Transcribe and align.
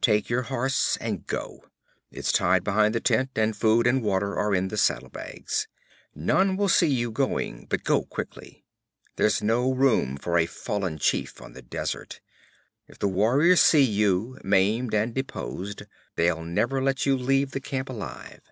'Take 0.00 0.30
your 0.30 0.42
horse 0.42 0.96
and 1.00 1.26
go. 1.26 1.64
It's 2.12 2.30
tied 2.30 2.62
behind 2.62 2.94
the 2.94 3.00
tent, 3.00 3.30
and 3.34 3.56
food 3.56 3.84
and 3.88 4.00
water 4.00 4.36
are 4.38 4.54
in 4.54 4.68
the 4.68 4.76
saddle 4.76 5.08
bags. 5.08 5.66
None 6.14 6.56
will 6.56 6.68
see 6.68 6.86
your 6.86 7.10
going, 7.10 7.66
but 7.68 7.82
go 7.82 8.04
quickly. 8.04 8.64
There's 9.16 9.42
no 9.42 9.72
room 9.72 10.16
for 10.16 10.38
a 10.38 10.46
fallen 10.46 10.98
chief 10.98 11.42
on 11.42 11.54
the 11.54 11.62
desert. 11.62 12.20
If 12.86 13.00
the 13.00 13.08
warriors 13.08 13.60
see 13.60 13.82
you, 13.82 14.38
maimed 14.44 14.94
and 14.94 15.12
deposed, 15.12 15.82
they'll 16.14 16.44
never 16.44 16.80
let 16.80 17.04
you 17.04 17.16
leave 17.16 17.50
the 17.50 17.58
camp 17.58 17.88
alive.' 17.88 18.42